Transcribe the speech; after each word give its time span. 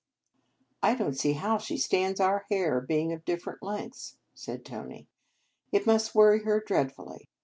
"I 0.81 0.95
don 0.95 1.11
t 1.11 1.15
see 1.19 1.33
how 1.33 1.59
she 1.59 1.77
stands 1.77 2.19
our 2.19 2.47
hair 2.49 2.81
being 2.81 3.13
of 3.13 3.23
different 3.23 3.61
lengths/ 3.61 4.17
said 4.33 4.65
Tony." 4.65 5.07
It 5.71 5.85
must 5.85 6.15
worry 6.15 6.41
her 6.41 6.59
dread 6.59 6.91
fully. 6.91 7.29